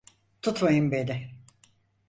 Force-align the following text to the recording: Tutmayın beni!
Tutmayın 0.41 0.91
beni! 0.91 1.31